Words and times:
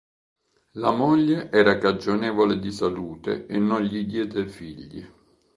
La 0.71 0.89
moglie 0.89 1.51
era 1.51 1.77
cagionevole 1.77 2.57
di 2.57 2.71
salute 2.71 3.45
e 3.45 3.59
non 3.59 3.81
gli 3.81 4.03
diede 4.07 4.47
figli. 4.47 5.07